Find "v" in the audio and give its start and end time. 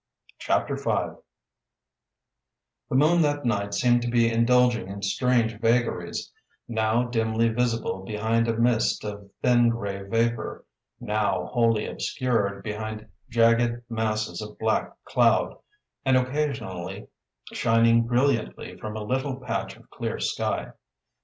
0.77-0.83